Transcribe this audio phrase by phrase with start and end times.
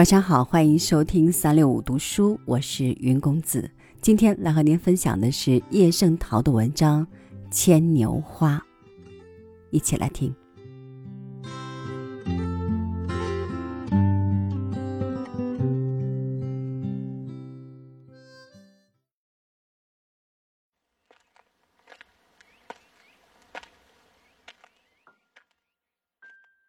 [0.00, 3.70] 晚上好，欢迎收听三六五读书，我是云公子。
[4.00, 7.06] 今天来和您分享的是叶圣陶的文章
[7.50, 8.56] 《牵牛花》，
[9.70, 10.34] 一起来听。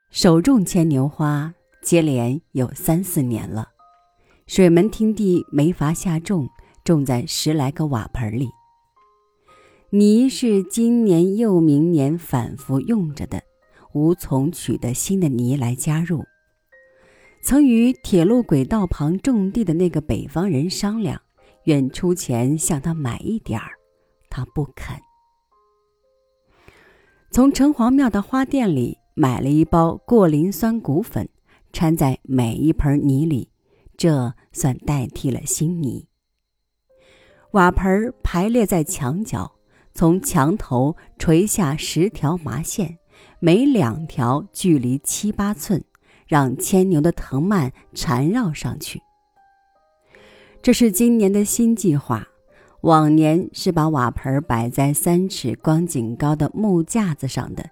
[0.09, 1.54] 手种牵牛花。
[1.81, 3.70] 接连有三四年了，
[4.45, 6.48] 水门汀地没法下种，
[6.84, 8.49] 种在十来个瓦盆里。
[9.89, 13.41] 泥是今年又明年反复用着的，
[13.94, 16.23] 无从取得新的泥来加入。
[17.41, 21.20] 曾与铁路轨道旁种地的那个北方人商量，
[21.63, 23.72] 愿出钱向他买一点儿，
[24.30, 24.95] 他不肯。
[27.31, 31.28] 从城隍庙的花店里买了一包过磷酸骨粉。
[31.72, 33.50] 掺在每一盆泥里，
[33.97, 36.08] 这算代替了新泥。
[37.52, 39.53] 瓦盆排列在墙角，
[39.94, 42.97] 从墙头垂下十条麻线，
[43.39, 45.83] 每两条距离七八寸，
[46.28, 49.02] 让牵牛的藤蔓缠绕上去。
[50.61, 52.28] 这是今年的新计划。
[52.81, 57.69] 往年是把瓦盆摆在三尺光景高的木架子上的。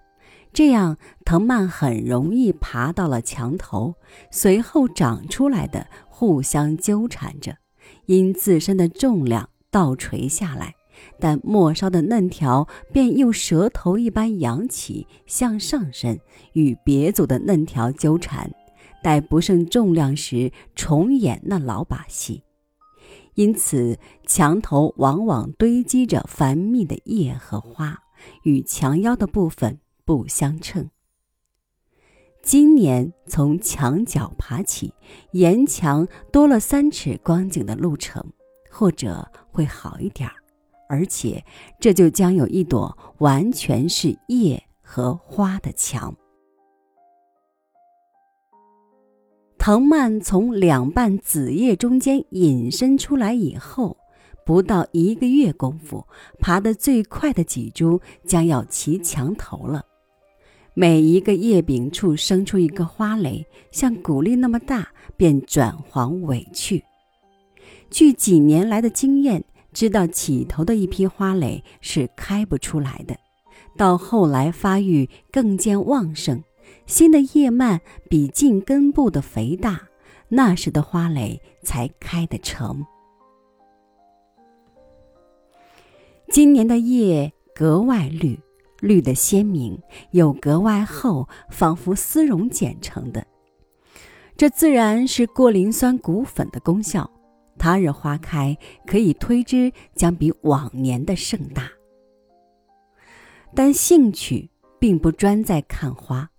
[0.52, 3.96] 这样，藤蔓很容易爬到了墙头，
[4.32, 7.58] 随后长出来的互相纠缠着，
[8.08, 10.76] 因自身的重量倒垂下来，
[11.20, 16.20] 但末梢的嫩条便又蛇头一般扬起向上伸，
[16.54, 18.52] 与别组的嫩条纠缠，
[19.04, 22.44] 待不胜重量时重演那老把戏。
[23.36, 28.00] 因此，墙头往往堆积着繁密的叶和花，
[28.44, 29.80] 与墙腰的部分。
[30.10, 30.90] 不相称。
[32.42, 34.92] 今年从墙角爬起，
[35.34, 38.26] 沿墙多了三尺光景的路程，
[38.72, 40.34] 或者会好一点儿，
[40.90, 41.46] 而且
[41.80, 46.12] 这就将有一朵完全是叶和花的墙。
[49.60, 53.96] 藤蔓从两瓣子叶中间引伸出来以后，
[54.44, 56.08] 不到一个月功夫，
[56.40, 59.86] 爬得最快的几株将要齐墙头了。
[60.80, 66.82] 每一个叶柄处生出一个花蕾，像谷粒那么大，便转黄萎去。
[67.90, 73.18] 据几年来的经验，知道起头的一批花蕾是开不出来的，
[73.76, 76.42] 到后来发育更见旺盛，
[76.86, 79.82] 新的叶蔓比茎根部的肥大，
[80.30, 82.86] 那时的花蕾才开得成。
[86.30, 88.40] 今年的叶格外绿。
[88.82, 89.82] 绿的鲜明，
[90.12, 93.26] 又格外厚，仿佛丝绒剪成的。
[94.38, 97.10] 这自然是过磷酸骨粉的功效。
[97.58, 101.70] 他日花开，可以推知将比往年的盛大。
[103.54, 106.30] 但兴趣并不专在看花，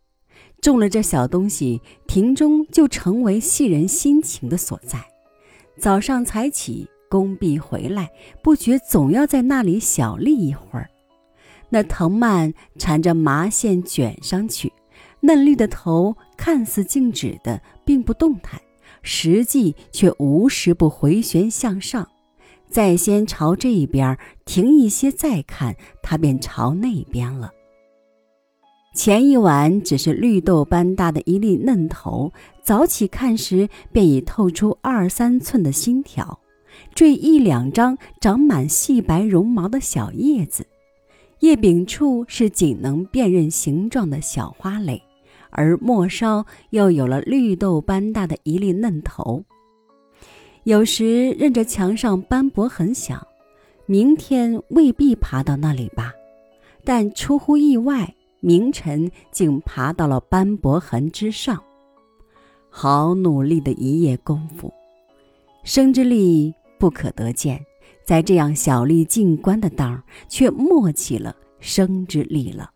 [0.62, 4.98] 种了这小东西，庭中就成为系人心情的所在。
[5.78, 8.10] 早上才起，工毕回来，
[8.42, 10.88] 不觉总要在那里小立一会儿。
[11.70, 14.72] 那藤蔓缠着麻线卷上去，
[15.20, 18.60] 嫩绿的头看似静止的，并不动弹，
[19.03, 22.06] 实际却无时不回旋向上。
[22.69, 27.50] 再先朝这一边停一些，再看，它便朝那边了。
[28.94, 32.32] 前一晚只是绿豆般大的一粒嫩头，
[32.64, 36.41] 早起看时便已透出二三寸的新条，
[36.94, 40.66] 缀一两张长满细白绒毛的小叶子。
[41.40, 45.02] 叶柄处是仅能辨认形状的小花蕾，
[45.50, 49.42] 而末梢又有了绿豆般大的一粒嫩头。
[50.64, 53.26] 有时认着墙上斑驳很小，
[53.86, 56.12] 明天未必爬到那里吧？
[56.84, 61.62] 但出乎意外，明晨竟爬到了斑驳痕之上。
[62.68, 64.72] 好努力的一夜功夫，
[65.65, 67.59] 生之力不可得见。
[68.10, 72.72] 在这样小力进关的当儿，却默起了生之力了。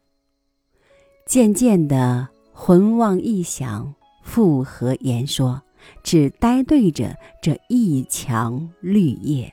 [1.27, 3.93] 渐渐的，魂望一想，
[4.23, 5.61] 复何言说，
[6.05, 9.53] 只呆对着这一墙绿叶。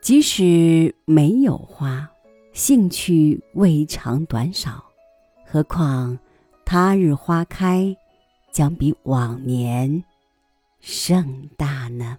[0.00, 2.10] 即使没有花，
[2.54, 4.82] 兴趣未尝短少。
[5.44, 6.18] 何况
[6.64, 7.94] 他日花开，
[8.50, 10.02] 将比往年
[10.80, 12.16] 盛大呢？